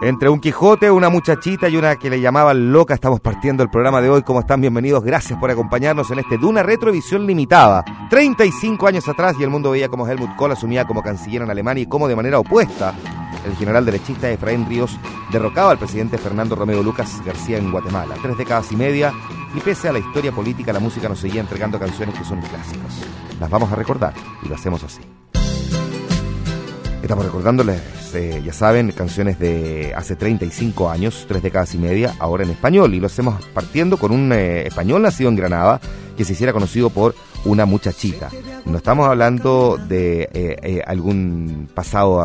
Entre 0.00 0.28
un 0.28 0.40
Quijote, 0.40 0.90
una 0.90 1.08
muchachita 1.08 1.68
y 1.68 1.76
una 1.76 1.96
que 1.96 2.08
le 2.08 2.20
llamaban 2.20 2.72
loca, 2.72 2.94
estamos 2.94 3.20
partiendo 3.20 3.62
el 3.62 3.68
programa 3.68 4.00
de 4.00 4.08
hoy. 4.08 4.22
¿Cómo 4.22 4.40
están? 4.40 4.60
Bienvenidos. 4.60 5.02
Gracias 5.02 5.38
por 5.38 5.50
acompañarnos 5.50 6.10
en 6.10 6.20
este 6.20 6.38
Duna 6.38 6.62
Retrovisión 6.62 7.26
Limitada. 7.26 7.84
35 8.08 8.86
años 8.86 9.08
atrás 9.08 9.36
y 9.38 9.42
el 9.42 9.50
mundo 9.50 9.72
veía 9.72 9.88
como 9.88 10.06
Helmut 10.06 10.36
Kohl 10.36 10.52
asumía 10.52 10.86
como 10.86 11.02
canciller 11.02 11.42
en 11.42 11.50
Alemania 11.50 11.82
y 11.82 11.86
como 11.86 12.08
de 12.08 12.16
manera 12.16 12.38
opuesta 12.38 12.94
el 13.44 13.56
general 13.56 13.84
derechista 13.84 14.30
Efraín 14.30 14.66
Ríos 14.66 14.98
derrocaba 15.32 15.72
al 15.72 15.78
presidente 15.78 16.18
Fernando 16.18 16.54
Romeo 16.54 16.82
Lucas 16.82 17.20
García 17.24 17.58
en 17.58 17.70
Guatemala. 17.70 18.14
Tres 18.22 18.36
décadas 18.36 18.70
y 18.72 18.76
media 18.76 19.12
y 19.54 19.60
pese 19.60 19.88
a 19.88 19.92
la 19.92 19.98
historia 19.98 20.32
política, 20.32 20.72
la 20.72 20.80
música 20.80 21.08
nos 21.08 21.20
seguía 21.20 21.40
entregando 21.40 21.78
canciones 21.78 22.16
que 22.16 22.24
son 22.24 22.40
clásicos. 22.40 23.04
Las 23.40 23.50
vamos 23.50 23.70
a 23.72 23.76
recordar 23.76 24.14
y 24.42 24.48
lo 24.48 24.54
hacemos 24.54 24.82
así. 24.82 25.00
Estamos 27.02 27.24
recordándoles, 27.24 27.80
eh, 28.14 28.42
ya 28.44 28.52
saben, 28.52 28.90
canciones 28.92 29.38
de 29.38 29.94
hace 29.96 30.16
35 30.16 30.90
años, 30.90 31.24
tres 31.28 31.42
décadas 31.42 31.74
y 31.74 31.78
media, 31.78 32.14
ahora 32.18 32.44
en 32.44 32.50
español. 32.50 32.92
Y 32.94 33.00
lo 33.00 33.06
hacemos 33.06 33.42
partiendo 33.54 33.96
con 33.96 34.10
un 34.10 34.32
eh, 34.32 34.66
español 34.66 35.02
nacido 35.02 35.30
en 35.30 35.36
Granada 35.36 35.80
que 36.18 36.24
se 36.24 36.32
hiciera 36.32 36.52
conocido 36.52 36.90
por 36.90 37.14
una 37.44 37.64
muchachita. 37.64 38.28
No 38.66 38.78
estamos 38.78 39.06
hablando 39.06 39.78
de 39.78 40.22
eh, 40.32 40.56
eh, 40.62 40.82
algún 40.84 41.68
pasado 41.72 42.20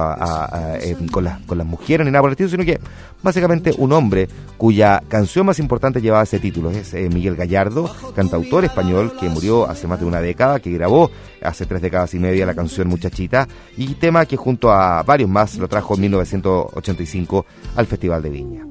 eh, 0.81 0.97
con, 1.11 1.29
con 1.45 1.57
las 1.59 1.67
mujeres 1.67 2.03
ni 2.03 2.11
nada 2.11 2.21
por 2.21 2.31
el 2.31 2.33
estilo, 2.33 2.49
sino 2.49 2.65
que 2.65 2.79
básicamente 3.21 3.71
un 3.77 3.93
hombre 3.93 4.27
cuya 4.57 5.03
canción 5.07 5.45
más 5.45 5.59
importante 5.59 6.01
llevaba 6.01 6.23
ese 6.23 6.39
título. 6.39 6.71
Es 6.71 6.93
Miguel 6.93 7.35
Gallardo, 7.35 7.89
cantautor 8.15 8.65
español 8.65 9.13
que 9.19 9.29
murió 9.29 9.69
hace 9.69 9.85
más 9.85 9.99
de 9.99 10.07
una 10.07 10.19
década, 10.19 10.59
que 10.59 10.71
grabó 10.71 11.11
hace 11.43 11.67
tres 11.67 11.81
décadas 11.83 12.15
y 12.15 12.19
media 12.19 12.47
la 12.47 12.55
canción 12.55 12.87
Muchachita 12.87 13.47
y 13.77 13.93
tema 13.93 14.25
que 14.25 14.37
junto 14.37 14.71
a 14.71 15.03
varios 15.03 15.29
más 15.29 15.55
lo 15.57 15.67
trajo 15.67 15.93
en 15.93 16.01
1985 16.01 17.45
al 17.75 17.85
Festival 17.85 18.23
de 18.23 18.29
Viña. 18.31 18.65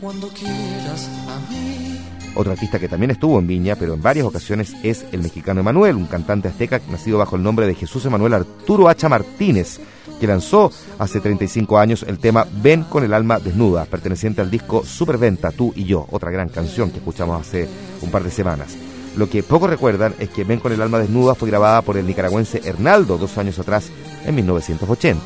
cuando 0.00 0.28
quieras 0.28 1.10
a 1.28 1.52
mí. 1.52 1.89
Otro 2.34 2.52
artista 2.52 2.78
que 2.78 2.88
también 2.88 3.10
estuvo 3.10 3.38
en 3.38 3.46
Viña, 3.46 3.74
pero 3.76 3.94
en 3.94 4.02
varias 4.02 4.26
ocasiones, 4.26 4.74
es 4.82 5.04
el 5.12 5.20
mexicano 5.20 5.60
Emanuel, 5.60 5.96
un 5.96 6.06
cantante 6.06 6.48
azteca 6.48 6.80
nacido 6.88 7.18
bajo 7.18 7.36
el 7.36 7.42
nombre 7.42 7.66
de 7.66 7.74
Jesús 7.74 8.04
Emanuel 8.06 8.34
Arturo 8.34 8.88
Hacha 8.88 9.08
Martínez, 9.08 9.80
que 10.20 10.26
lanzó 10.26 10.70
hace 10.98 11.20
35 11.20 11.78
años 11.78 12.04
el 12.06 12.18
tema 12.18 12.46
Ven 12.62 12.84
con 12.84 13.02
el 13.02 13.14
alma 13.14 13.40
desnuda, 13.40 13.84
perteneciente 13.84 14.40
al 14.40 14.50
disco 14.50 14.84
Superventa, 14.84 15.50
Tú 15.50 15.72
y 15.74 15.84
Yo, 15.84 16.06
otra 16.10 16.30
gran 16.30 16.48
canción 16.48 16.90
que 16.90 16.98
escuchamos 16.98 17.40
hace 17.40 17.68
un 18.00 18.10
par 18.10 18.22
de 18.22 18.30
semanas. 18.30 18.76
Lo 19.16 19.28
que 19.28 19.42
pocos 19.42 19.68
recuerdan 19.68 20.14
es 20.20 20.28
que 20.28 20.44
Ven 20.44 20.60
con 20.60 20.72
el 20.72 20.82
alma 20.82 21.00
desnuda 21.00 21.34
fue 21.34 21.48
grabada 21.48 21.82
por 21.82 21.96
el 21.96 22.06
nicaragüense 22.06 22.62
Hernaldo 22.64 23.18
dos 23.18 23.38
años 23.38 23.58
atrás, 23.58 23.90
en 24.24 24.36
1980. 24.36 25.20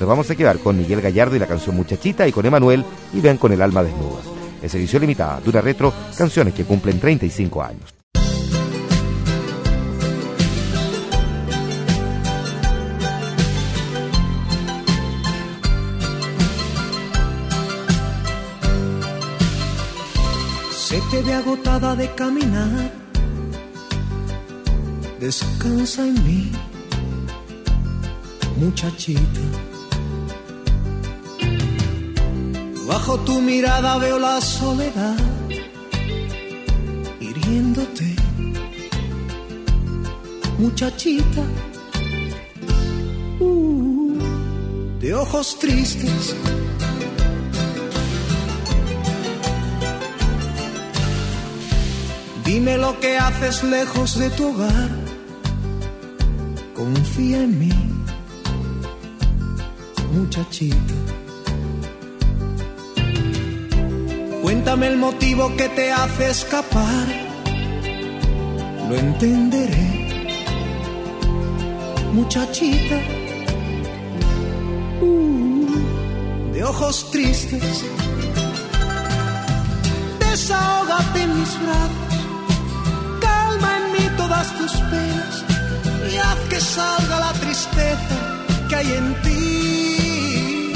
Nos 0.00 0.08
vamos 0.08 0.28
a 0.30 0.34
quedar 0.34 0.58
con 0.58 0.76
Miguel 0.76 1.02
Gallardo 1.02 1.36
y 1.36 1.38
la 1.38 1.46
canción 1.46 1.76
Muchachita 1.76 2.26
y 2.26 2.32
con 2.32 2.46
Emanuel 2.46 2.84
y 3.14 3.20
Ven 3.20 3.36
con 3.36 3.52
el 3.52 3.62
alma 3.62 3.84
desnuda 3.84 4.37
es 4.62 4.74
edición 4.74 5.02
limitada, 5.02 5.40
dura 5.40 5.60
retro, 5.60 5.92
canciones 6.16 6.54
que 6.54 6.64
cumplen 6.64 6.98
35 6.98 7.62
años. 7.62 7.94
Se 20.70 21.00
te 21.10 21.22
ve 21.22 21.34
agotada 21.34 21.94
de 21.94 22.10
caminar, 22.14 22.90
descansa 25.20 26.06
en 26.06 26.14
mí, 26.24 26.52
muchachita 28.56 29.67
Bajo 32.88 33.18
tu 33.18 33.42
mirada 33.42 33.98
veo 33.98 34.18
la 34.18 34.40
soledad 34.40 35.18
hiriéndote, 37.20 38.16
muchachita, 40.58 41.42
uh, 43.40 44.18
de 45.00 45.14
ojos 45.14 45.58
tristes. 45.58 46.34
Dime 52.46 52.78
lo 52.78 52.98
que 53.00 53.18
haces 53.18 53.64
lejos 53.64 54.18
de 54.18 54.30
tu 54.30 54.48
hogar, 54.48 54.88
confía 56.74 57.42
en 57.42 57.58
mí, 57.58 57.72
muchachita. 60.14 61.17
Cuéntame 64.48 64.86
el 64.86 64.96
motivo 64.96 65.54
que 65.58 65.68
te 65.68 65.92
hace 65.92 66.30
escapar. 66.30 67.06
Lo 68.88 68.96
entenderé, 68.96 69.90
muchachita. 72.14 72.98
Uh, 75.02 75.66
de 76.54 76.64
ojos 76.64 77.10
tristes. 77.10 77.84
Desahógate 80.18 81.22
en 81.24 81.40
mis 81.40 81.52
brazos. 81.64 82.14
Calma 83.20 83.70
en 83.76 83.92
mí 83.92 84.16
todas 84.16 84.48
tus 84.56 84.72
penas. 84.92 85.44
Y 86.10 86.16
haz 86.16 86.38
que 86.48 86.58
salga 86.58 87.20
la 87.20 87.32
tristeza 87.34 88.16
que 88.66 88.76
hay 88.76 88.92
en 88.92 89.14
ti. 89.24 90.72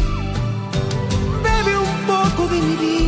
Bebe 1.43 1.78
un 1.78 1.97
poco 2.06 2.49
de 2.49 2.60
mi 2.60 2.77
vino 2.77 3.02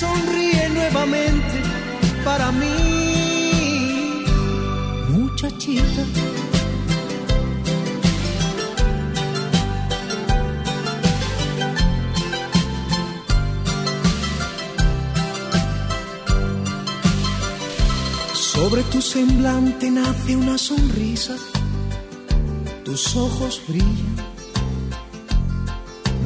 sonríe 0.00 0.68
nuevamente 0.70 1.56
para 2.24 2.50
mí, 2.52 4.24
muchachita. 5.10 6.04
Sobre 18.32 18.82
tu 18.84 19.02
semblante 19.02 19.90
nace 19.90 20.36
una 20.36 20.56
sonrisa, 20.56 21.36
tus 22.84 23.16
ojos 23.16 23.60
brillan 23.68 24.16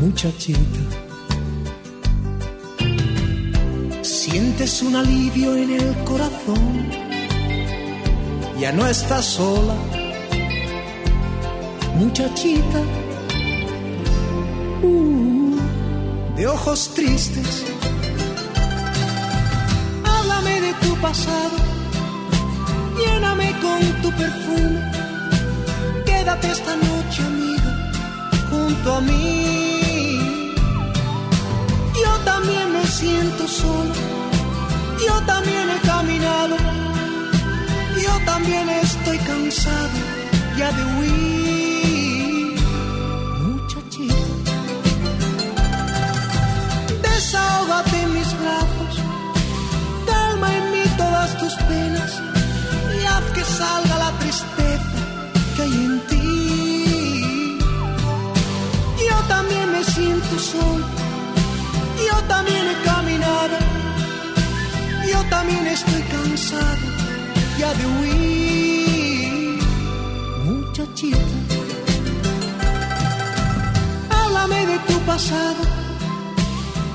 muchachita. 0.00 1.13
Sientes 4.34 4.82
un 4.82 4.96
alivio 4.96 5.54
en 5.54 5.70
el 5.70 5.94
corazón, 6.02 6.90
ya 8.58 8.72
no 8.72 8.84
estás 8.84 9.24
sola, 9.26 9.76
muchachita. 11.94 12.80
Uh, 14.82 15.56
de 16.34 16.48
ojos 16.48 16.90
tristes, 16.96 17.64
háblame 20.02 20.60
de 20.62 20.74
tu 20.82 20.96
pasado, 20.96 21.56
lléname 22.98 23.52
con 23.62 24.02
tu 24.02 24.10
perfume, 24.16 24.80
quédate 26.04 26.50
esta 26.50 26.74
noche 26.74 27.22
amiga 27.22 27.92
junto 28.50 28.94
a 28.96 29.00
mí. 29.00 29.74
También 32.24 32.72
me 32.72 32.84
siento 32.86 33.46
solo, 33.46 33.92
yo 35.06 35.20
también 35.26 35.70
he 35.70 35.80
caminado, 35.86 36.56
yo 38.02 38.24
también 38.24 38.68
estoy 38.68 39.18
cansado 39.18 39.98
ya 40.56 40.72
de 40.72 40.84
huir. 40.94 42.60
Muchachita, 43.42 44.14
desahógate 47.02 48.03
ya 67.74 67.78
de 67.78 67.86
huir. 67.86 69.58
Muchachita, 70.44 71.18
háblame 74.10 74.66
de 74.66 74.78
tu 74.80 74.98
pasado, 75.00 75.62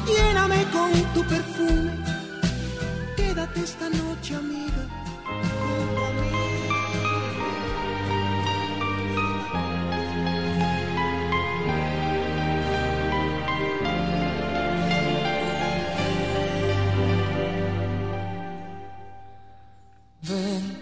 lléname 0.07 0.63
con 0.71 0.91
tu 1.13 1.23
perfume, 1.23 1.91
quédate 3.15 3.63
esta 3.63 3.89
noche 3.89 4.35
amiga 4.35 4.98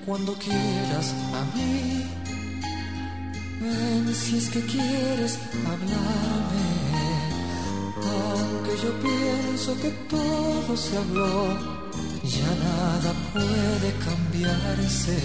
cuando 0.07 0.33
quieras 0.35 1.13
a 1.33 1.41
mí. 1.53 2.01
Ven 3.59 4.15
si 4.15 4.37
es 4.37 4.49
que 4.49 4.61
quieres 4.61 5.37
hablarme. 5.71 6.67
Aunque 8.15 8.73
yo 8.83 8.91
pienso 9.07 9.75
que 9.81 9.89
todo 10.15 10.77
se 10.77 10.97
habló, 10.97 11.47
ya 12.23 12.51
nada 12.67 13.11
puede 13.33 13.89
cambiarse. 14.07 15.17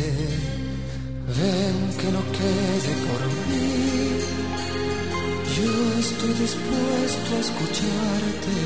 Ven 1.38 1.78
que 2.00 2.08
no 2.16 2.22
quede 2.38 2.92
por 3.06 3.20
mí. 3.46 3.68
Yo 5.56 5.72
estoy 6.04 6.32
dispuesto 6.44 7.28
a 7.36 7.40
escucharte, 7.46 8.56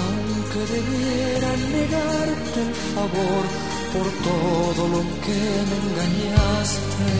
aunque 0.00 0.60
debiera 0.74 1.50
negarte 1.76 2.58
el 2.66 2.74
favor 2.94 3.71
por 3.92 4.08
todo 4.28 4.88
lo 4.88 5.02
que 5.24 5.38
me 5.68 5.76
engañaste. 5.84 7.10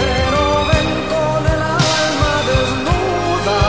Pero 0.00 0.40
ven 0.70 0.90
con 1.12 1.40
el 1.54 1.62
alma 1.62 2.32
desnuda, 2.50 3.62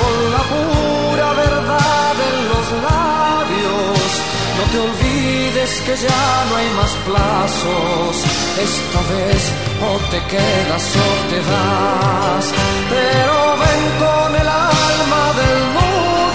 con 0.00 0.16
la 0.34 0.42
pura 0.52 1.28
verdad 1.44 2.14
en 2.30 2.38
los 2.52 2.66
labios. 2.88 4.08
No 4.58 4.64
te 4.72 4.78
olvides 4.88 5.70
que 5.86 5.94
ya 6.06 6.26
no 6.48 6.56
hay 6.56 6.68
más 6.80 6.92
plazos. 7.08 8.14
Esta 8.68 9.00
vez 9.12 9.42
o 9.88 9.92
te 10.12 10.20
quedas 10.32 10.84
o 11.04 11.10
te 11.30 11.38
vas. 11.50 12.44
Pero 12.94 13.36
ven 13.62 13.82
con 14.02 14.30
el 14.40 14.48
alma 14.48 15.22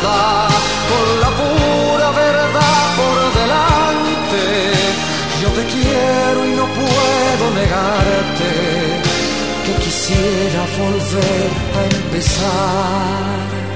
con 0.01 1.21
la 1.21 1.29
pura 1.39 2.11
verdad 2.11 2.89
yo 5.41 5.49
te 5.49 5.63
quiero 5.65 6.45
y 6.45 6.51
no 6.51 6.65
puedo 6.65 7.45
negarte 7.55 8.49
que 9.65 9.73
quisiera 9.83 10.61
volver 10.77 11.49
a 11.77 11.95
empezar. 11.95 13.68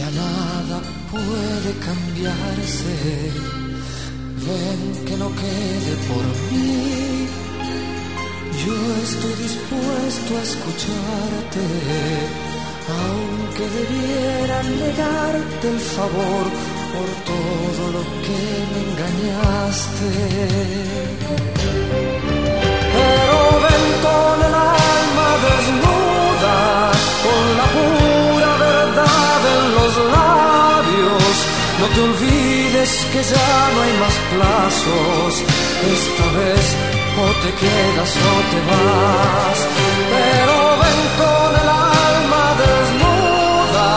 Ya 0.00 0.10
nada 0.24 0.78
puede 1.12 1.70
cambiarse. 1.88 2.94
Ven 4.46 4.80
que 5.06 5.14
no 5.22 5.28
quede 5.42 5.92
por 6.10 6.24
mí. 6.48 7.28
Yo 8.64 8.76
estoy 9.06 9.34
dispuesto 9.46 10.30
a 10.38 10.42
escucharte, 10.50 11.66
aunque 13.02 13.64
debiera 13.78 14.56
negarte 14.84 15.64
el 15.74 15.80
favor 15.96 16.44
por 16.94 17.08
todo 17.32 17.82
lo 17.96 18.02
que 18.24 18.40
me 18.70 18.80
engañaste. 18.88 20.10
Pero 22.94 23.36
ven 23.64 23.86
con 24.06 24.36
el 24.48 24.54
olvides 32.80 33.06
que 33.12 33.22
ya 33.22 33.70
no 33.74 33.82
hay 33.82 33.92
más 33.98 34.16
plazos. 34.32 35.32
Esta 35.92 36.26
vez 36.38 36.66
o 37.18 37.26
te 37.42 37.50
quedas 37.60 38.12
o 38.16 38.36
te 38.50 38.60
vas. 38.70 39.58
Pero 40.14 40.56
ven 40.82 41.00
con 41.20 41.50
el 41.62 41.68
alma 41.68 42.44
desnuda, 42.62 43.90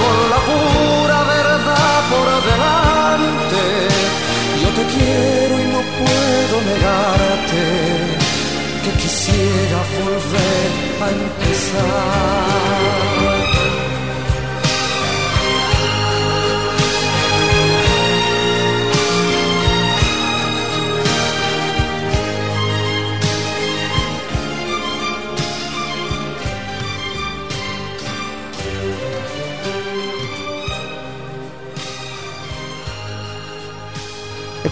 con 0.00 0.16
la 0.32 0.40
pura 0.48 1.18
verdad 1.34 1.98
por 2.12 2.28
delante. 2.50 3.62
Yo 4.62 4.68
te 4.78 4.84
quiero 4.94 5.54
y 5.60 5.66
no 5.74 5.80
puedo 6.00 6.54
negarte 6.70 7.62
que 8.84 8.90
quisiera 9.02 9.78
volver 9.98 10.68
a 11.02 11.06
empezar. 11.10 13.05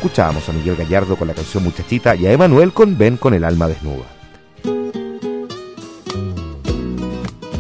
Escuchábamos 0.05 0.47
a 0.51 0.53
Miguel 0.53 0.77
Gallardo 0.77 1.17
con 1.17 1.29
la 1.29 1.33
canción 1.33 1.65
Muchachita 1.65 2.15
y 2.15 2.27
a 2.27 2.33
Emanuel 2.33 2.75
con 2.75 2.99
Ven 2.99 3.17
con 3.17 3.33
el 3.33 3.43
alma 3.43 3.69
desnuda. 3.69 4.05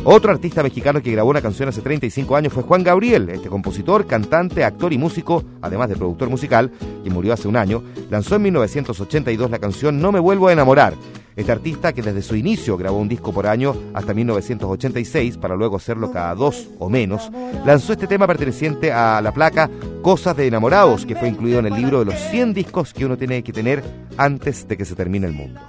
Otro 0.05 0.31
artista 0.31 0.63
mexicano 0.63 1.01
que 1.01 1.11
grabó 1.11 1.31
una 1.31 1.41
canción 1.41 1.71
hace 1.71 1.81
35 1.81 2.37
años 2.37 2.53
fue 2.53 2.63
Juan 2.63 2.85
Gabriel. 2.85 3.31
Este 3.31 3.49
compositor, 3.49 4.07
cantante, 4.07 4.63
actor 4.63 4.93
y 4.93 4.99
músico, 4.99 5.43
además 5.63 5.89
de 5.89 5.97
productor 5.97 6.29
musical, 6.29 6.71
que 7.03 7.09
murió 7.09 7.33
hace 7.33 7.49
un 7.49 7.57
año, 7.57 7.83
lanzó 8.11 8.37
en 8.37 8.43
1982 8.43 9.51
la 9.51 9.59
canción 9.59 9.99
No 10.03 10.13
me 10.13 10.21
vuelvo 10.21 10.49
a 10.49 10.53
enamorar. 10.53 10.93
Este 11.37 11.51
artista, 11.51 11.93
que 11.93 12.03
desde 12.03 12.23
su 12.23 12.37
inicio 12.37 12.77
grabó 12.77 12.99
un 12.99 13.09
disco 13.09 13.33
por 13.33 13.49
año 13.49 13.75
hasta 13.93 14.15
1986, 14.15 15.37
para 15.39 15.57
luego 15.57 15.77
hacerlo 15.77 16.13
cada 16.13 16.35
dos 16.37 16.69
o 16.79 16.89
menos, 16.89 17.29
lanzó 17.67 17.93
este 17.93 18.07
tema 18.07 18.29
perteneciente 18.29 18.93
a 18.93 19.21
la 19.21 19.33
placa 19.33 19.69
Cosas 20.01 20.37
de 20.37 20.47
Enamorados, 20.47 21.05
que 21.05 21.17
fue 21.17 21.29
incluido 21.29 21.59
en 21.59 21.67
el 21.67 21.75
libro 21.75 21.99
de 21.99 22.05
los 22.05 22.15
100 22.31 22.55
discos 22.55 22.93
que 22.93 23.05
uno 23.05 23.17
tiene 23.17 23.43
que 23.43 23.53
tener 23.53 23.83
antes 24.17 24.69
de 24.69 24.77
que 24.77 24.85
se 24.85 24.95
termine 24.95 25.27
el 25.27 25.33
mundo. 25.33 25.61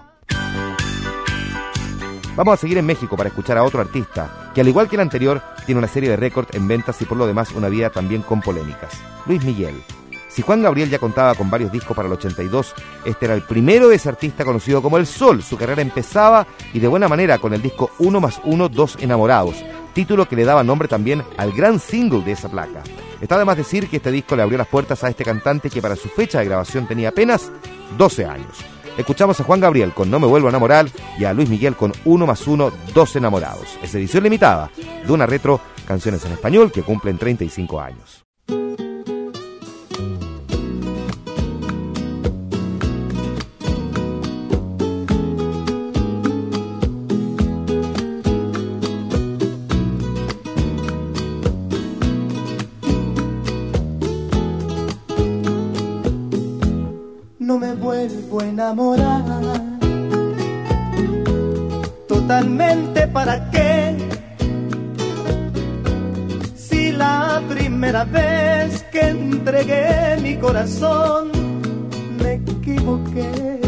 Vamos 2.36 2.54
a 2.54 2.58
seguir 2.58 2.78
en 2.78 2.86
México 2.86 3.16
para 3.18 3.30
escuchar 3.30 3.58
a 3.58 3.64
otro 3.64 3.82
artista, 3.82 4.52
que 4.54 4.62
al 4.62 4.68
igual 4.68 4.88
que 4.88 4.98
el 4.98 5.02
anterior, 5.02 5.42
tiene 5.66 5.80
una 5.80 5.88
serie 5.88 6.10
de 6.10 6.18
récords 6.18 6.54
en 6.54 6.68
ventas 6.68 7.02
y 7.02 7.06
por 7.06 7.18
lo 7.18 7.26
demás 7.26 7.54
una 7.54 7.70
vida 7.70 7.90
también 7.90 8.22
con 8.22 8.42
polémicas. 8.42 8.92
Luis 9.26 9.44
Miguel. 9.44 9.76
Si 10.36 10.42
Juan 10.42 10.62
Gabriel 10.62 10.90
ya 10.90 11.00
contaba 11.00 11.34
con 11.34 11.50
varios 11.50 11.72
discos 11.72 11.96
para 11.96 12.08
el 12.08 12.14
82, 12.14 12.76
este 13.06 13.24
era 13.24 13.36
el 13.36 13.44
primero 13.44 13.88
de 13.88 13.96
ese 13.96 14.10
artista 14.10 14.44
conocido 14.44 14.82
como 14.82 14.98
El 14.98 15.08
Sol. 15.08 15.42
Su 15.42 15.56
carrera 15.56 15.82
empezaba 15.82 16.46
y 16.74 16.80
de 16.80 16.90
buena 16.90 17.08
manera 17.08 17.38
con 17.38 17.54
el 17.54 17.62
disco 17.62 17.92
1 18.00 18.20
más 18.20 18.42
1, 18.44 18.68
2 18.68 18.98
enamorados, 19.00 19.64
título 19.94 20.28
que 20.28 20.36
le 20.36 20.44
daba 20.44 20.62
nombre 20.62 20.90
también 20.90 21.24
al 21.38 21.54
gran 21.54 21.80
single 21.80 22.22
de 22.22 22.34
esa 22.34 22.50
placa. 22.50 22.84
Está 23.22 23.38
de 23.38 23.46
más 23.46 23.56
decir 23.56 23.88
que 23.88 23.96
este 23.96 24.12
disco 24.12 24.36
le 24.36 24.42
abrió 24.42 24.58
las 24.58 24.68
puertas 24.68 25.06
a 25.06 25.10
este 25.10 25.24
cantante 25.24 25.70
que 25.70 25.82
para 25.82 25.96
su 25.96 26.10
fecha 26.10 26.40
de 26.40 26.46
grabación 26.46 26.86
tenía 26.86 27.10
apenas 27.10 27.50
12 27.98 28.26
años. 28.26 28.58
Escuchamos 28.98 29.40
a 29.40 29.46
Juan 29.46 29.62
Gabriel 29.62 29.94
con 29.94 30.12
No 30.12 30.20
me 30.20 30.28
vuelvo 30.28 30.48
a 30.48 30.50
enamorar 30.50 30.88
y 31.18 31.24
a 31.24 31.32
Luis 31.32 31.48
Miguel 31.48 31.78
con 31.78 31.94
1 32.04 32.28
más 32.28 32.46
1, 32.46 32.74
2 32.94 33.16
enamorados. 33.16 33.78
Es 33.82 33.96
edición 33.96 34.24
limitada 34.24 34.70
de 35.06 35.14
una 35.14 35.26
retro 35.26 35.62
Canciones 35.88 36.26
en 36.26 36.34
Español 36.34 36.74
que 36.74 36.84
cumplen 36.84 37.18
35 37.18 37.80
años. 37.80 38.25
Totalmente 62.08 63.08
para 63.08 63.52
qué, 63.52 63.96
si 66.56 66.92
la 66.92 67.44
primera 67.48 68.06
vez 68.06 68.84
que 68.92 69.02
entregué 69.10 70.18
mi 70.24 70.36
corazón 70.38 71.30
me 72.20 72.34
equivoqué, 72.34 73.62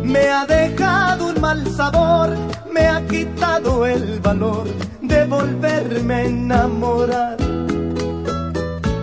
me 0.03 0.27
ha 0.27 0.47
dejado 0.47 1.27
un 1.27 1.39
mal 1.39 1.67
sabor 1.67 2.50
quitado 3.11 3.85
el 3.85 4.19
valor 4.21 4.65
de 5.01 5.25
volverme 5.25 6.13
a 6.13 6.23
enamorar. 6.23 7.37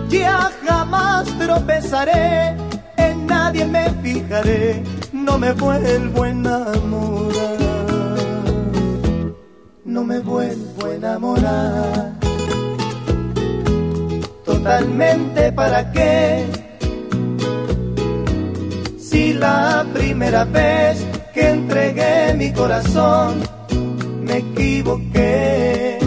Ya 0.09 0.51
jamás 0.65 1.25
tropezaré, 1.37 2.55
en 2.97 3.27
nadie 3.27 3.65
me 3.65 3.85
fijaré, 4.01 4.83
no 5.13 5.37
me 5.37 5.53
vuelvo 5.53 6.23
a 6.23 6.29
enamorar. 6.29 7.59
No 9.85 10.03
me 10.03 10.19
vuelvo 10.19 10.85
a 10.85 10.93
enamorar. 10.95 12.13
Totalmente 14.43 15.51
para 15.51 15.91
qué 15.91 16.45
si 18.97 19.33
la 19.33 19.85
primera 19.93 20.43
vez 20.45 21.05
que 21.33 21.49
entregué 21.49 22.33
mi 22.35 22.51
corazón 22.51 23.58
me 24.29 24.37
equivoqué. 24.37 25.99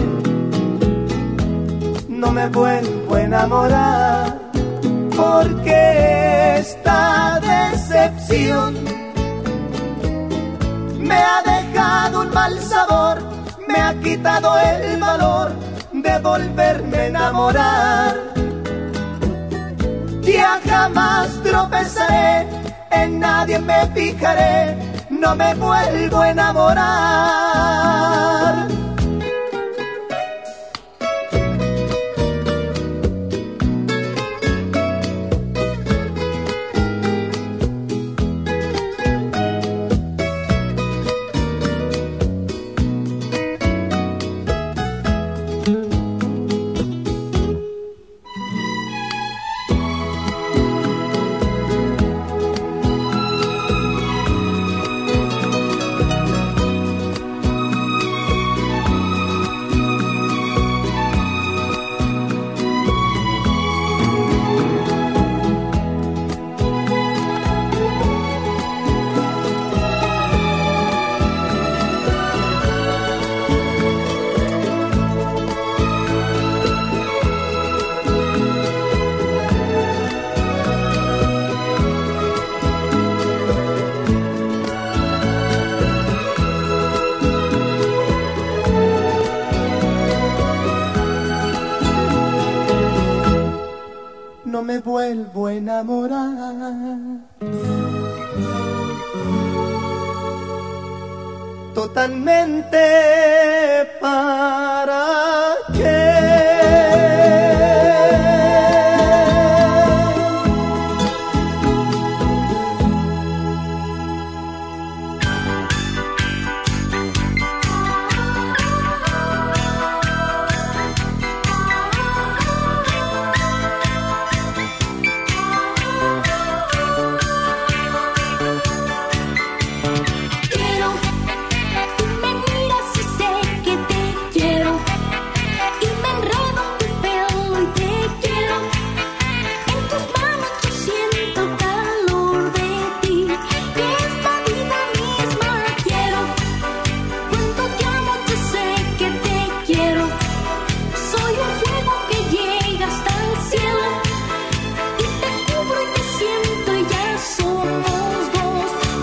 No 2.07 2.31
me 2.31 2.47
vuelvo 2.47 3.15
a 3.15 3.21
enamorar 3.21 4.39
porque 5.15 6.57
esta 6.59 7.39
decepción 7.41 8.75
me 10.99 11.15
ha 11.15 11.41
dejado 11.53 12.21
un 12.21 12.29
mal 12.33 12.57
sabor, 12.59 13.17
me 13.67 13.75
ha 13.75 13.93
quitado 14.01 14.57
el 14.59 14.99
valor 14.99 15.51
de 15.91 16.19
volverme 16.19 16.97
a 16.97 17.05
enamorar. 17.07 18.15
Ya 20.21 20.61
jamás 20.65 21.27
tropezaré 21.43 22.47
en 22.91 23.19
nadie 23.19 23.59
me 23.59 23.85
fijaré, 23.93 24.77
no 25.23 25.35
me 25.37 25.53
vuelvo 25.55 26.21
a 26.21 26.29
enamorar. 26.29 26.73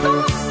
Oh. 0.03 0.50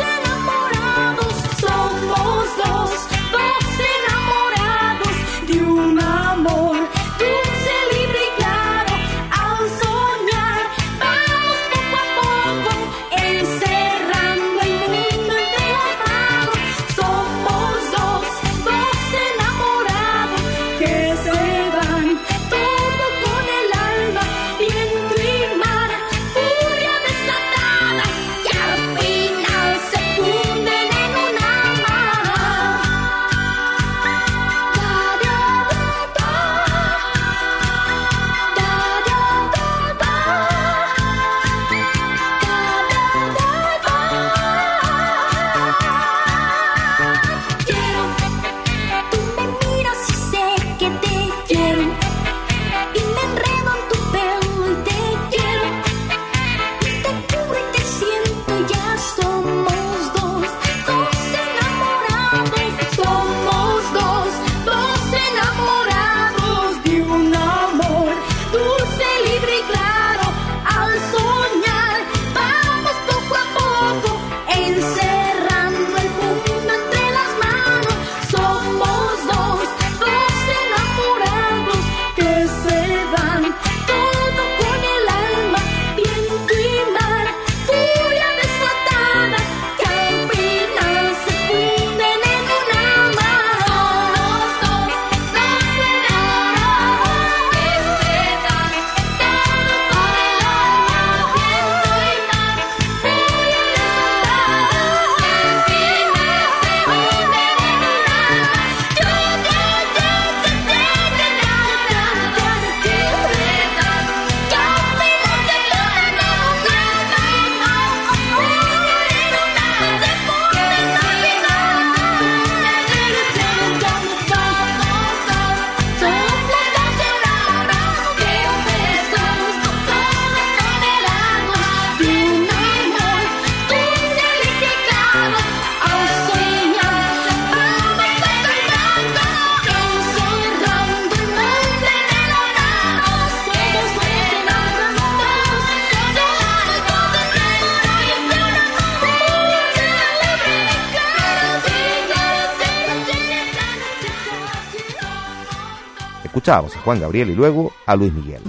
A 156.50 156.64
Juan 156.84 157.00
Gabriel 157.00 157.30
y 157.30 157.36
luego 157.36 157.72
a 157.86 157.96
Luis 157.96 158.12
Miguel. 158.12 158.42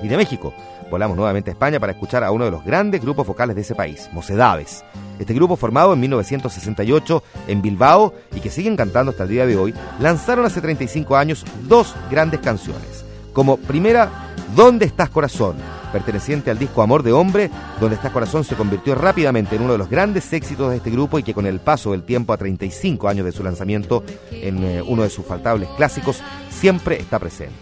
Y 0.00 0.06
de 0.06 0.16
México, 0.16 0.54
volamos 0.88 1.16
nuevamente 1.16 1.50
a 1.50 1.54
España 1.54 1.80
para 1.80 1.92
escuchar 1.92 2.22
a 2.22 2.30
uno 2.30 2.44
de 2.44 2.52
los 2.52 2.64
grandes 2.64 3.00
grupos 3.00 3.26
vocales 3.26 3.56
de 3.56 3.62
ese 3.62 3.74
país, 3.74 4.08
Mocedades. 4.12 4.84
Este 5.18 5.34
grupo 5.34 5.56
formado 5.56 5.94
en 5.94 6.00
1968 6.00 7.24
en 7.48 7.60
Bilbao 7.60 8.14
y 8.32 8.40
que 8.40 8.50
siguen 8.50 8.76
cantando 8.76 9.10
hasta 9.10 9.24
el 9.24 9.30
día 9.30 9.44
de 9.44 9.56
hoy, 9.56 9.74
lanzaron 9.98 10.44
hace 10.44 10.60
35 10.60 11.16
años 11.16 11.44
dos 11.62 11.96
grandes 12.08 12.38
canciones. 12.38 13.04
Como 13.32 13.56
primera, 13.56 14.32
¿Dónde 14.54 14.84
estás 14.84 15.08
corazón? 15.08 15.56
Perteneciente 15.92 16.50
al 16.50 16.58
disco 16.58 16.82
Amor 16.82 17.02
de 17.02 17.12
Hombre, 17.12 17.50
donde 17.80 17.96
estás 17.96 18.12
corazón 18.12 18.44
se 18.44 18.56
convirtió 18.56 18.94
rápidamente 18.94 19.56
en 19.56 19.62
uno 19.62 19.72
de 19.72 19.78
los 19.78 19.88
grandes 19.88 20.32
éxitos 20.32 20.70
de 20.70 20.78
este 20.78 20.90
grupo 20.90 21.18
y 21.18 21.22
que 21.22 21.34
con 21.34 21.46
el 21.46 21.60
paso 21.60 21.92
del 21.92 22.02
tiempo 22.02 22.32
a 22.32 22.38
35 22.38 23.08
años 23.08 23.24
de 23.24 23.32
su 23.32 23.44
lanzamiento 23.44 24.02
en 24.30 24.64
eh, 24.64 24.82
uno 24.82 25.02
de 25.02 25.10
sus 25.10 25.26
faltables 25.26 25.68
clásicos, 25.76 26.22
siempre 26.50 26.98
está 26.98 27.18
presente. 27.18 27.54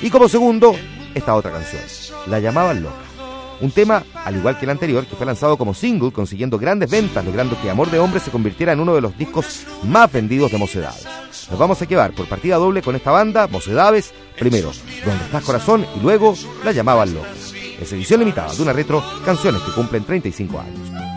Y 0.00 0.10
como 0.10 0.28
segundo, 0.28 0.74
esta 1.14 1.34
otra 1.34 1.50
canción, 1.50 1.82
La 2.26 2.38
llamaban 2.38 2.82
loca. 2.82 3.07
Un 3.60 3.70
tema, 3.72 4.04
al 4.24 4.36
igual 4.36 4.58
que 4.58 4.64
el 4.64 4.70
anterior, 4.70 5.04
que 5.06 5.16
fue 5.16 5.26
lanzado 5.26 5.56
como 5.56 5.74
single, 5.74 6.12
consiguiendo 6.12 6.58
grandes 6.58 6.90
ventas, 6.90 7.24
logrando 7.24 7.60
que 7.60 7.70
Amor 7.70 7.90
de 7.90 7.98
Hombre 7.98 8.20
se 8.20 8.30
convirtiera 8.30 8.72
en 8.72 8.80
uno 8.80 8.94
de 8.94 9.00
los 9.00 9.16
discos 9.18 9.64
más 9.84 10.10
vendidos 10.12 10.52
de 10.52 10.58
Mocedades. 10.58 11.06
Nos 11.50 11.58
vamos 11.58 11.80
a 11.82 11.86
quedar 11.86 12.12
por 12.12 12.28
partida 12.28 12.56
doble 12.56 12.82
con 12.82 12.94
esta 12.94 13.10
banda, 13.10 13.48
Mocedades, 13.48 14.12
primero, 14.38 14.70
Donde 15.04 15.24
estás 15.24 15.44
corazón, 15.44 15.86
y 15.96 16.00
luego 16.00 16.34
La 16.64 16.72
llamaban 16.72 17.12
loca. 17.14 17.28
Es 17.80 17.92
edición 17.92 18.20
limitada 18.20 18.52
de 18.54 18.62
una 18.62 18.72
retro, 18.72 19.02
canciones 19.24 19.62
que 19.62 19.72
cumplen 19.72 20.04
35 20.04 20.60
años. 20.60 21.07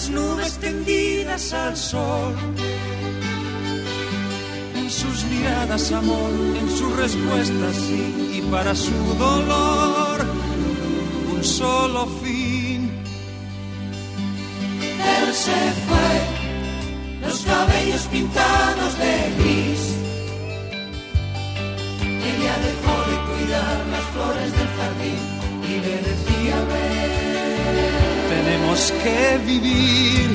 Unas 0.00 0.10
nubes 0.10 0.58
tendidas 0.58 1.52
al 1.52 1.76
sol. 1.76 2.34
En 4.74 4.90
sus 4.90 5.24
miradas 5.24 5.92
amor, 5.92 6.30
en 6.58 6.70
sus 6.70 6.96
respuestas 6.96 7.76
sí, 7.76 8.38
y 8.38 8.40
para 8.50 8.74
su 8.74 8.94
dolor 9.18 10.20
un 11.32 11.44
solo 11.44 12.06
fin. 12.22 12.90
Él 14.72 15.34
se 15.34 15.60
fue, 15.86 17.28
los 17.28 17.40
cabellos 17.40 18.02
pintados 18.10 18.98
de 18.98 19.34
gris 19.38 20.00
ella 22.22 22.54
dejó 22.68 22.94
de 23.10 23.16
cuidar 23.28 23.86
las 23.90 24.04
flores 24.12 24.52
del 24.52 24.68
Que 29.02 29.38
vivir. 29.46 30.28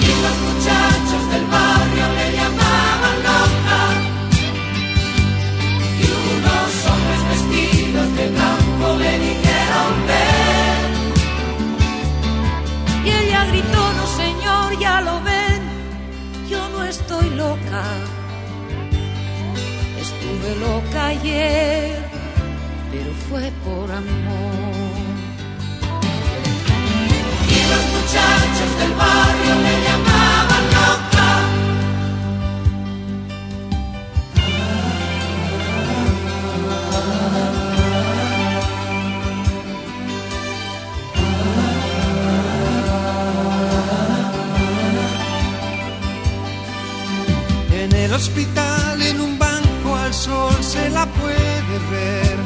Y 0.00 0.12
los 0.24 0.36
muchachos 0.46 1.22
del 1.32 1.44
barrio 1.46 2.06
le 2.18 2.26
llamaban 2.36 3.16
loca. 3.28 3.80
Y 6.02 6.04
unos 6.32 6.70
hombres 6.90 7.22
vestidos 7.32 8.08
de 8.16 8.24
blanco 8.34 8.86
le 9.02 9.12
dijeron, 9.26 9.92
ven. 10.08 10.90
Y 13.04 13.08
ella 13.10 13.40
gritó, 13.46 13.82
no 13.98 14.04
señor, 14.22 14.68
ya 14.80 15.00
lo 15.02 15.14
ven, 15.22 15.62
yo 16.50 16.68
no 16.70 16.84
estoy 16.84 17.30
loca 17.30 17.84
estuve 20.06 20.54
loca 20.60 21.06
ayer, 21.06 21.96
pero 22.92 23.12
fue 23.28 23.50
por 23.64 23.90
amor. 23.90 24.75
Muchachos 28.06 28.78
del 28.78 28.92
barrio 28.94 29.54
me 29.64 29.74
llamaban 29.84 30.64
loca. 30.76 31.28
En 47.72 47.92
el 47.92 48.12
hospital, 48.12 49.02
en 49.02 49.20
un 49.20 49.36
banco 49.38 49.96
al 49.96 50.14
sol 50.14 50.56
se 50.60 50.90
la 50.90 51.06
puede 51.06 51.76
ver. 51.90 52.36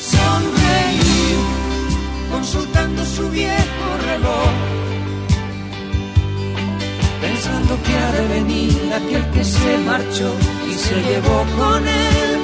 Sonreír, 0.00 1.38
consultando 2.32 3.04
su 3.04 3.30
viejo 3.30 3.75
pensando 7.20 7.82
que 7.82 7.94
ha 7.94 8.12
de 8.12 8.28
venir 8.28 8.92
aquel 8.94 9.30
que 9.30 9.44
se 9.44 9.78
marchó 9.78 10.32
y 10.70 10.74
se 10.74 10.94
llevó 11.02 11.44
con 11.58 11.86
él 11.86 12.40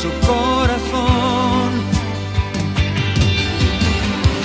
su 0.00 0.10
corazón. 0.26 1.68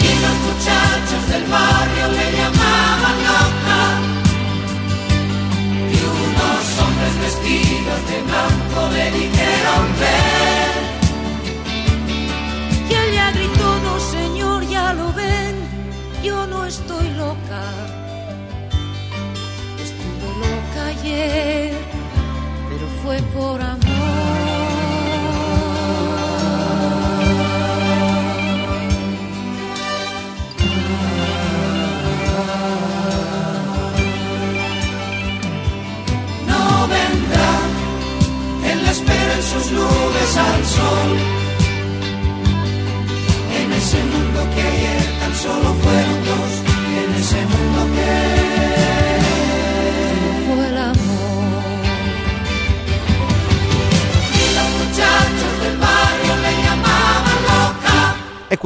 Y 0.08 0.12
los 0.24 0.38
muchachos 0.48 1.24
del 1.32 1.46
barrio 1.46 2.06
le 2.18 2.26
llamaban 2.38 3.18
loca. 3.30 3.82
Y 5.96 6.00
unos 6.26 6.64
hombres 6.82 7.14
vestidos 7.26 8.00
de 8.10 8.18
blanco 8.30 8.80
le 8.94 9.06
dijeron 9.12 9.86
ven. 10.00 10.53
Ayer, 21.04 21.74
pero 22.70 22.88
fue 23.04 23.18
por 23.34 23.62
amor. 23.62 23.83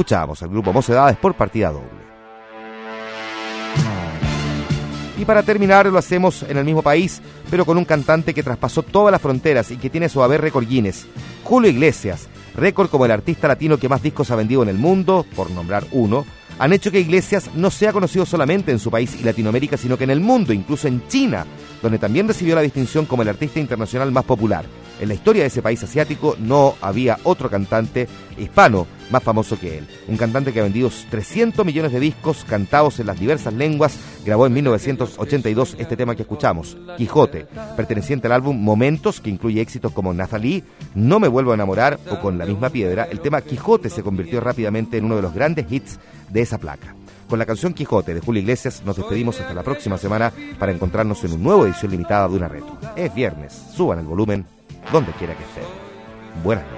Escuchamos 0.08 0.42
al 0.42 0.48
grupo 0.48 0.72
Mocedades 0.72 1.18
por 1.18 1.34
partida 1.34 1.70
doble. 1.70 2.00
Y 5.18 5.24
para 5.26 5.42
terminar 5.42 5.84
lo 5.84 5.98
hacemos 5.98 6.44
en 6.44 6.56
el 6.56 6.64
mismo 6.64 6.80
país, 6.80 7.20
pero 7.50 7.66
con 7.66 7.76
un 7.76 7.84
cantante 7.84 8.32
que 8.32 8.42
traspasó 8.42 8.82
todas 8.82 9.12
las 9.12 9.20
fronteras 9.20 9.70
y 9.70 9.76
que 9.76 9.90
tiene 9.90 10.08
su 10.08 10.22
haber 10.22 10.40
récord 10.40 10.66
Guinness, 10.66 11.06
Julio 11.44 11.68
Iglesias, 11.68 12.26
récord 12.56 12.88
como 12.88 13.04
el 13.04 13.10
artista 13.10 13.48
latino 13.48 13.76
que 13.76 13.90
más 13.90 14.02
discos 14.02 14.30
ha 14.30 14.36
vendido 14.36 14.62
en 14.62 14.70
el 14.70 14.78
mundo, 14.78 15.26
por 15.36 15.50
nombrar 15.50 15.84
uno, 15.92 16.24
han 16.58 16.72
hecho 16.72 16.90
que 16.90 17.00
Iglesias 17.00 17.50
no 17.54 17.70
sea 17.70 17.92
conocido 17.92 18.24
solamente 18.24 18.72
en 18.72 18.78
su 18.78 18.90
país 18.90 19.14
y 19.20 19.24
Latinoamérica, 19.24 19.76
sino 19.76 19.98
que 19.98 20.04
en 20.04 20.10
el 20.10 20.20
mundo, 20.20 20.54
incluso 20.54 20.88
en 20.88 21.06
China, 21.08 21.44
donde 21.82 21.98
también 21.98 22.26
recibió 22.26 22.54
la 22.54 22.62
distinción 22.62 23.04
como 23.04 23.20
el 23.20 23.28
artista 23.28 23.60
internacional 23.60 24.10
más 24.10 24.24
popular. 24.24 24.64
En 25.00 25.08
la 25.08 25.14
historia 25.14 25.42
de 25.42 25.48
ese 25.48 25.62
país 25.62 25.82
asiático 25.82 26.36
no 26.38 26.74
había 26.80 27.18
otro 27.22 27.48
cantante 27.48 28.08
hispano 28.36 28.86
más 29.10 29.22
famoso 29.22 29.58
que 29.58 29.78
él. 29.78 29.86
Un 30.08 30.16
cantante 30.16 30.52
que 30.52 30.60
ha 30.60 30.64
vendido 30.64 30.90
300 31.10 31.64
millones 31.64 31.92
de 31.92 32.00
discos 32.00 32.44
cantados 32.44 32.98
en 33.00 33.06
las 33.06 33.18
diversas 33.18 33.54
lenguas, 33.54 33.96
grabó 34.24 34.46
en 34.46 34.54
1982 34.54 35.76
este 35.78 35.96
tema 35.96 36.14
que 36.14 36.22
escuchamos, 36.22 36.76
Quijote, 36.96 37.46
perteneciente 37.76 38.26
al 38.26 38.32
álbum 38.32 38.60
Momentos, 38.60 39.20
que 39.20 39.30
incluye 39.30 39.60
éxitos 39.60 39.92
como 39.92 40.12
Nathalie, 40.12 40.64
No 40.94 41.20
me 41.20 41.28
vuelvo 41.28 41.52
a 41.52 41.54
enamorar 41.54 41.98
o 42.10 42.20
Con 42.20 42.38
la 42.38 42.46
misma 42.46 42.70
piedra. 42.70 43.08
El 43.10 43.20
tema 43.20 43.40
Quijote 43.40 43.90
se 43.90 44.02
convirtió 44.02 44.40
rápidamente 44.40 44.98
en 44.98 45.04
uno 45.04 45.16
de 45.16 45.22
los 45.22 45.34
grandes 45.34 45.70
hits 45.70 45.98
de 46.28 46.42
esa 46.42 46.58
placa. 46.58 46.94
Con 47.28 47.38
la 47.38 47.46
canción 47.46 47.74
Quijote 47.74 48.14
de 48.14 48.20
Julio 48.20 48.40
Iglesias 48.40 48.82
nos 48.84 48.96
despedimos 48.96 49.38
hasta 49.38 49.54
la 49.54 49.62
próxima 49.62 49.98
semana 49.98 50.32
para 50.58 50.72
encontrarnos 50.72 51.22
en 51.24 51.32
una 51.32 51.42
nueva 51.42 51.66
edición 51.66 51.90
limitada 51.90 52.28
de 52.28 52.36
una 52.36 52.48
retro. 52.48 52.78
Es 52.96 53.14
viernes, 53.14 53.52
suban 53.74 53.98
el 53.98 54.06
volumen 54.06 54.46
donde 54.92 55.12
quiera 55.12 55.34
que 55.34 55.44
estén. 55.44 55.64
Buenas 56.42 56.64
noches. 56.66 56.77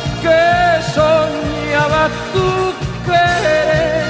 que 0.21 0.81
soñabas 0.93 2.11
tú 2.33 2.73
querer. 3.05 4.00